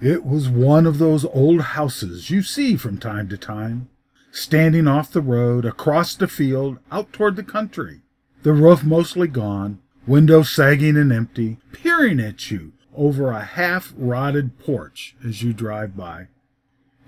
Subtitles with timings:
[0.00, 3.88] It was one of those old houses you see from time to time,
[4.30, 8.02] standing off the road, across the field, out toward the country,
[8.42, 14.58] the roof mostly gone, windows sagging and empty, peering at you over a half rotted
[14.58, 16.26] porch as you drive by.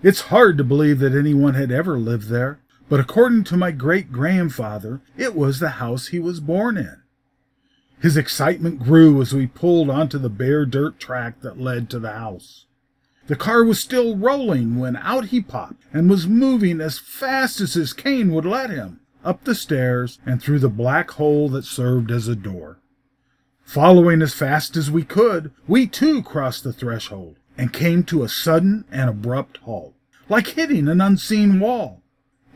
[0.02, 4.11] It's hard to believe that anyone had ever lived there, but according to my great
[4.11, 7.02] grandfather, it was the house he was born in.
[8.00, 12.12] His excitement grew as we pulled onto the bare dirt track that led to the
[12.12, 12.64] house.
[13.29, 17.75] The car was still rolling when out he popped and was moving as fast as
[17.75, 22.11] his cane would let him, up the stairs and through the black hole that served
[22.11, 22.79] as a door.
[23.64, 28.31] Following as fast as we could, we too crossed the threshold and came to a
[28.31, 29.93] sudden and abrupt halt,
[30.31, 32.01] like hitting an unseen wall.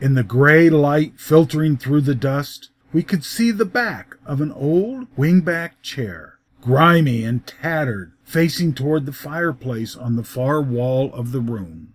[0.01, 4.51] In the gray light filtering through the dust, we could see the back of an
[4.51, 11.31] old wingback chair, grimy and tattered, facing toward the fireplace on the far wall of
[11.31, 11.93] the room.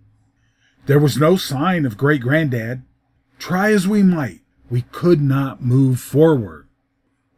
[0.86, 2.82] There was no sign of great granddad.
[3.38, 6.66] Try as we might, we could not move forward.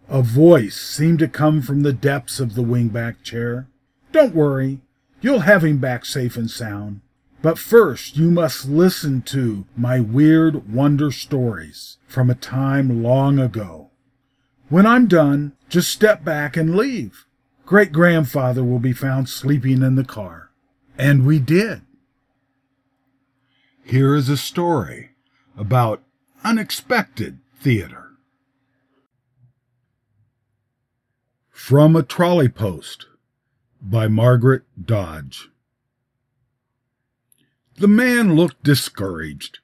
[0.09, 3.69] A voice seemed to come from the depths of the wingback chair.
[4.13, 4.81] Don't worry,
[5.21, 7.01] you'll have him back safe and sound.
[7.43, 13.91] But first, you must listen to my weird wonder stories from a time long ago.
[14.69, 17.27] When I'm done, just step back and leave.
[17.71, 20.51] Great grandfather will be found sleeping in the car.
[20.99, 21.83] And we did.
[23.85, 25.11] Here is a story
[25.57, 26.03] about
[26.43, 28.09] unexpected theater.
[31.49, 33.07] From a Trolley Post
[33.81, 35.49] by Margaret Dodge.
[37.77, 39.61] The man looked discouraged.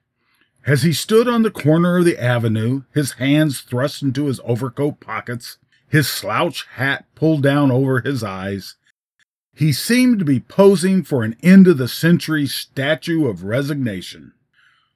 [0.64, 5.00] As he stood on the corner of the avenue, his hands thrust into his overcoat
[5.00, 8.74] pockets, his slouch hat pulled down over his eyes,
[9.54, 14.32] he seemed to be posing for an end of the century statue of resignation.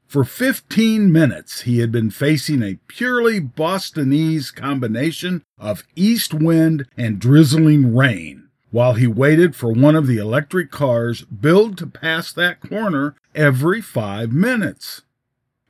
[0.07, 7.21] For fifteen minutes he had been facing a purely Bostonese combination of east wind and
[7.21, 12.61] drizzling rain while he waited for one of the electric cars billed to pass that
[12.61, 15.03] corner every five minutes.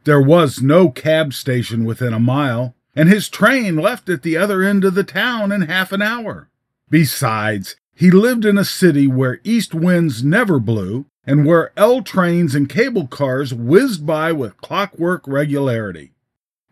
[0.05, 4.63] There was no cab station within a mile, and his train left at the other
[4.63, 6.49] end of the town in half an hour.
[6.89, 12.55] Besides, he lived in a city where east winds never blew and where L trains
[12.55, 16.13] and cable cars whizzed by with clockwork regularity.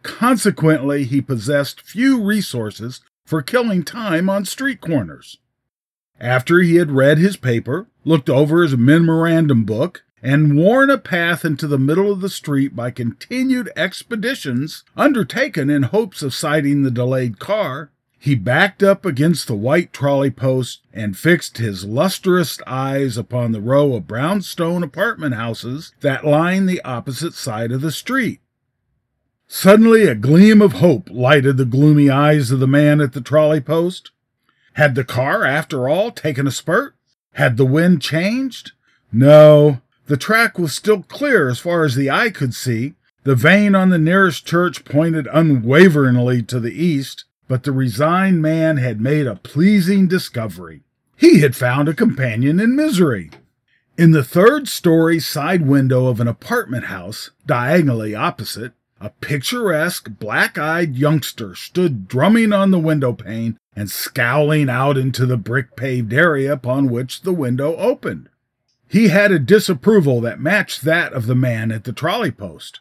[0.03, 5.39] Consequently, he possessed few resources for killing time on street corners.
[6.19, 11.45] After he had read his paper, looked over his memorandum book, and worn a path
[11.45, 16.91] into the middle of the street by continued expeditions undertaken in hopes of sighting the
[16.91, 23.17] delayed car, he backed up against the white trolley post and fixed his lustrous eyes
[23.17, 28.41] upon the row of brownstone apartment houses that lined the opposite side of the street.
[29.47, 33.61] Suddenly a gleam of hope lighted the gloomy eyes of the man at the trolley
[33.61, 34.11] post.
[34.75, 36.95] Had the car, after all, taken a spurt?
[37.33, 38.73] Had the wind changed?
[39.11, 42.95] No, the track was still clear as far as the eye could see.
[43.25, 48.79] The vane on the nearest church pointed unwaveringly to the east, but the resigned man
[48.79, 50.83] had made a pleasing discovery.
[51.15, 53.31] He had found a companion in misery.
[53.99, 60.57] In the third story side window of an apartment house, diagonally opposite, a picturesque, black
[60.57, 66.13] eyed youngster stood drumming on the window pane and scowling out into the brick paved
[66.15, 68.29] area upon which the window opened.
[68.89, 72.81] He had a disapproval that matched that of the man at the trolley post.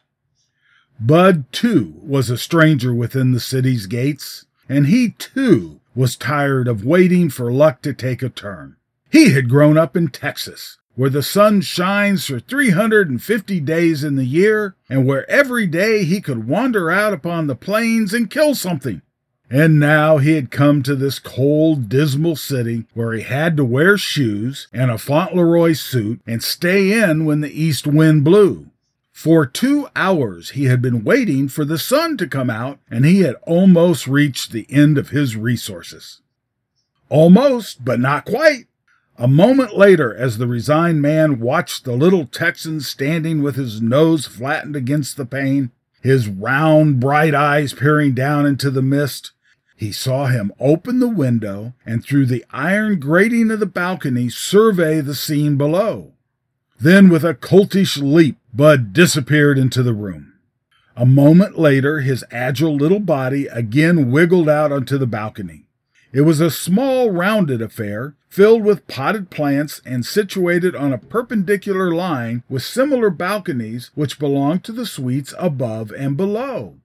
[0.98, 6.84] Bud, too, was a stranger within the city's gates, and he, too, was tired of
[6.84, 8.76] waiting for luck to take a turn.
[9.10, 14.24] He had grown up in Texas, where the sun shines for 350 days in the
[14.24, 19.02] year, and where every day he could wander out upon the plains and kill something.
[19.50, 23.96] And now he had come to this cold, dismal city where he had to wear
[23.96, 28.66] shoes and a Fauntleroy suit and stay in when the east wind blew.
[29.10, 33.22] For two hours he had been waiting for the sun to come out, and he
[33.22, 36.20] had almost reached the end of his resources.
[37.08, 38.66] Almost, but not quite.
[39.16, 44.26] A moment later, as the resigned man watched the little Texan standing with his nose
[44.26, 49.32] flattened against the pane, his round, bright eyes peering down into the mist,
[49.78, 55.00] he saw him open the window and through the iron grating of the balcony survey
[55.00, 56.14] the scene below.
[56.80, 60.32] Then, with a coltish leap, Bud disappeared into the room.
[60.96, 65.68] A moment later, his agile little body again wiggled out onto the balcony.
[66.12, 71.94] It was a small, rounded affair, filled with potted plants and situated on a perpendicular
[71.94, 76.78] line with similar balconies which belonged to the suites above and below.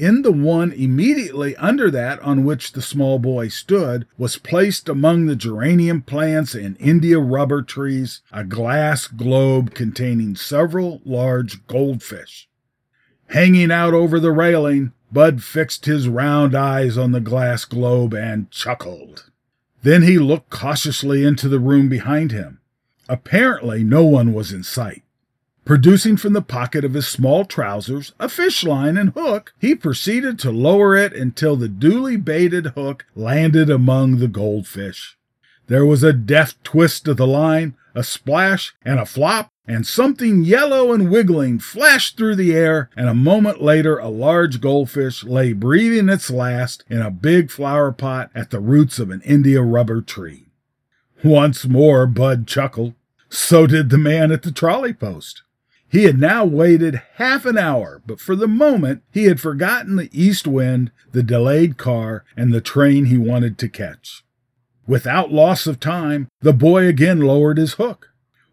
[0.00, 5.26] In the one immediately under that on which the small boy stood was placed among
[5.26, 12.48] the geranium plants and India rubber trees a glass globe containing several large goldfish.
[13.26, 18.50] Hanging out over the railing, Bud fixed his round eyes on the glass globe and
[18.50, 19.30] chuckled.
[19.82, 22.62] Then he looked cautiously into the room behind him.
[23.06, 25.02] Apparently, no one was in sight.
[25.70, 30.36] Producing from the pocket of his small trousers a fish line and hook, he proceeded
[30.40, 35.16] to lower it until the duly baited hook landed among the goldfish.
[35.68, 40.42] There was a deft twist of the line, a splash, and a flop, and something
[40.42, 45.52] yellow and wiggling flashed through the air, and a moment later a large goldfish lay
[45.52, 50.00] breathing its last in a big flower pot at the roots of an India rubber
[50.00, 50.46] tree.
[51.22, 52.94] Once more Bud chuckled.
[53.28, 55.44] So did the man at the trolley post.
[55.90, 60.08] He had now waited half an hour, but for the moment he had forgotten the
[60.12, 64.24] east wind, the delayed car, and the train he wanted to catch.
[64.86, 68.10] Without loss of time, the boy again lowered his hook.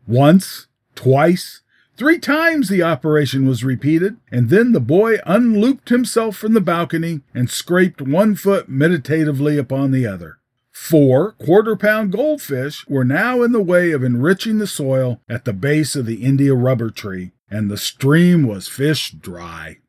[0.08, 1.62] Once, twice,
[1.96, 7.22] three times the operation was repeated, and then the boy unlooped himself from the balcony
[7.36, 10.40] and scraped one foot meditatively upon the other.
[10.80, 15.52] Four quarter pound goldfish were now in the way of enriching the soil at the
[15.52, 19.80] base of the India rubber tree, and the stream was fish dry.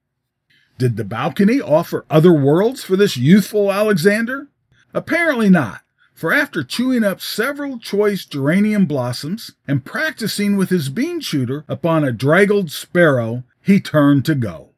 [0.76, 4.49] Did the balcony offer other worlds for this youthful Alexander?
[4.93, 5.82] Apparently not,
[6.14, 12.02] for after chewing up several choice geranium blossoms and practicing with his bean shooter upon
[12.02, 14.70] a draggled sparrow, he turned to go.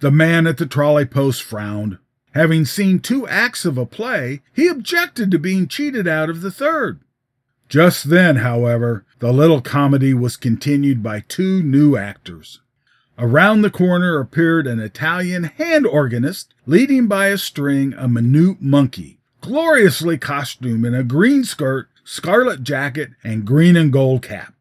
[0.00, 1.98] The man at the trolley post frowned.
[2.32, 6.50] Having seen two acts of a play, he objected to being cheated out of the
[6.50, 7.00] third.
[7.68, 12.60] Just then, however, the little comedy was continued by two new actors.
[13.18, 19.18] Around the corner appeared an Italian hand organist leading by a string a minute monkey,
[19.40, 24.54] gloriously costumed in a green skirt, scarlet jacket, and green and gold cap.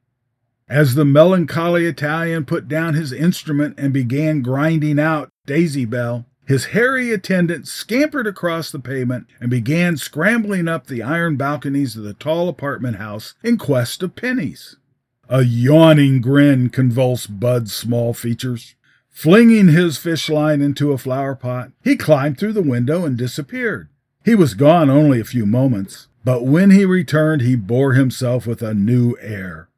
[0.68, 6.66] As the melancholy Italian put down his instrument and began grinding out Daisy Bell, his
[6.66, 12.16] hairy attendant scampered across the pavement and began scrambling up the iron balconies of the
[12.16, 14.76] tall apartment house in quest of pennies.
[15.30, 18.74] A yawning grin convulsed Bud's small features.
[19.12, 23.88] Flinging his fish line into a flower pot, he climbed through the window and disappeared.
[24.26, 28.64] He was gone only a few moments, but when he returned, he bore himself with
[28.64, 29.70] a new air.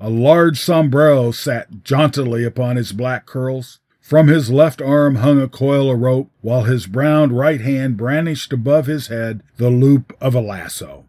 [0.00, 5.48] A large sombrero sat jauntily upon his black curls, from his left arm hung a
[5.48, 10.34] coil of rope, while his brown right hand brandished above his head the loop of
[10.34, 11.06] a lasso.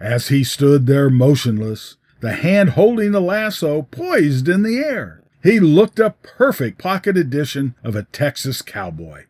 [0.00, 5.60] As he stood there motionless, the hand holding the lasso poised in the air, he
[5.60, 9.26] looked a perfect pocket edition of a Texas cowboy.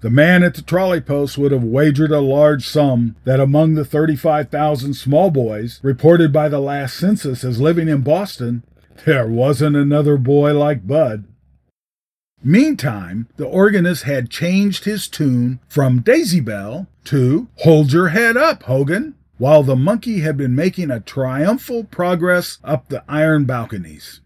[0.00, 3.84] The man at the trolley post would have wagered a large sum that among the
[3.84, 8.62] 35,000 small boys reported by the last census as living in Boston,
[9.06, 11.24] there wasn't another boy like Bud.
[12.44, 18.62] Meantime, the organist had changed his tune from Daisy Bell to Hold Your Head Up,
[18.62, 24.20] Hogan, while the monkey had been making a triumphal progress up the iron balconies.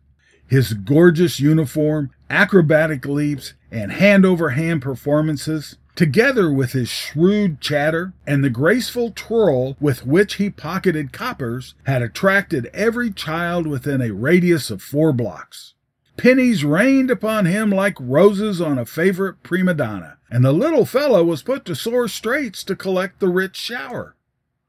[0.47, 8.13] His gorgeous uniform, acrobatic leaps, and hand over hand performances, together with his shrewd chatter
[8.27, 14.13] and the graceful twirl with which he pocketed coppers, had attracted every child within a
[14.13, 15.72] radius of four blocks.
[16.17, 21.25] Pennies rained upon him like roses on a favorite prima donna, and the little fellow
[21.25, 24.15] was put to sore straits to collect the rich shower.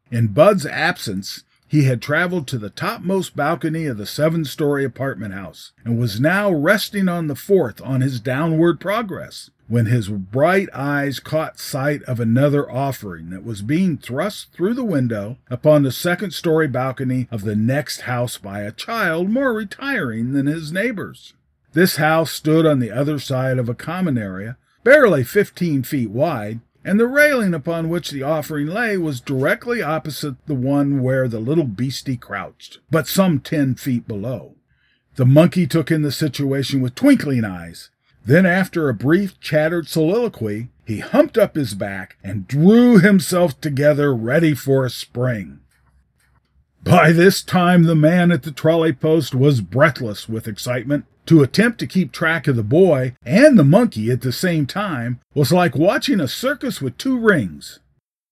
[0.09, 5.33] In Bud's absence, he had traveled to the topmost balcony of the seven story apartment
[5.33, 10.70] house, and was now resting on the fourth on his downward progress, when his bright
[10.74, 15.91] eyes caught sight of another offering that was being thrust through the window upon the
[15.91, 21.34] second story balcony of the next house by a child more retiring than his neighbors.
[21.72, 26.60] This house stood on the other side of a common area, barely fifteen feet wide,
[26.86, 31.39] and the railing upon which the offering lay was directly opposite the one where the
[31.39, 34.55] little beastie crouched, but some ten feet below.
[35.15, 37.89] The monkey took in the situation with twinkling eyes,
[38.25, 44.13] then, after a brief chattered soliloquy, he humped up his back and drew himself together
[44.13, 45.60] ready for a spring.
[46.84, 51.06] By this time, the man at the trolley post was breathless with excitement.
[51.27, 55.22] To attempt to keep track of the boy and the monkey at the same time
[55.34, 57.80] was like watching a circus with two rings.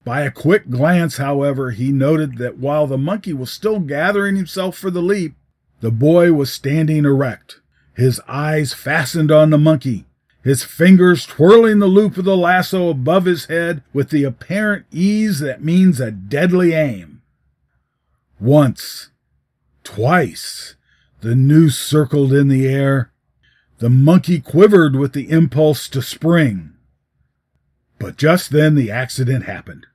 [0.04, 4.76] By a quick glance, however, he noted that while the monkey was still gathering himself
[4.76, 5.36] for the leap,
[5.80, 7.61] the boy was standing erect,
[7.94, 10.06] his eyes fastened on the monkey,
[10.42, 15.40] his fingers twirling the loop of the lasso above his head with the apparent ease
[15.40, 17.22] that means a deadly aim.
[18.40, 19.10] Once,
[19.84, 20.74] twice,
[21.20, 23.12] the noose circled in the air.
[23.78, 26.72] The monkey quivered with the impulse to spring.
[27.98, 29.86] But just then the accident happened.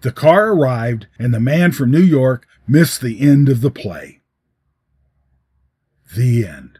[0.00, 4.20] The car arrived, and the man from New York missed the end of the play.
[6.16, 6.73] The end.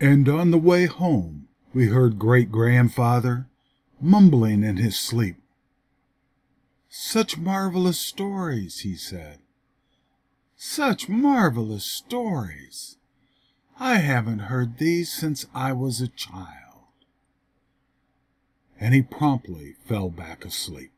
[0.00, 3.48] And on the way home, we heard great grandfather
[4.00, 5.36] mumbling in his sleep.
[6.88, 9.38] Such marvelous stories, he said.
[10.56, 12.96] Such marvelous stories.
[13.78, 16.58] I haven't heard these since I was a child
[18.80, 20.92] and he promptly fell back asleep.